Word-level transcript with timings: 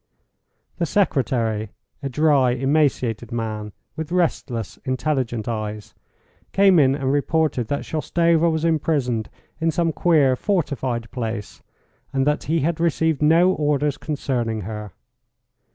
The 0.79 0.87
secretary, 0.87 1.69
a 2.01 2.09
dry, 2.09 2.53
emaciated 2.53 3.31
man, 3.31 3.71
with 3.95 4.11
restless, 4.11 4.79
intelligent 4.83 5.47
eyes, 5.47 5.93
came 6.53 6.79
in 6.79 6.95
and 6.95 7.11
reported 7.13 7.67
that 7.67 7.85
Shoustova 7.85 8.49
was 8.49 8.65
imprisoned 8.65 9.29
in 9.59 9.69
some 9.69 9.93
queer, 9.93 10.35
fortified 10.35 11.11
place, 11.11 11.61
and 12.11 12.25
that 12.25 12.45
he 12.45 12.61
had 12.61 12.79
received 12.79 13.21
no 13.21 13.51
orders 13.53 13.97
concerning 13.99 14.61
her. 14.61 14.91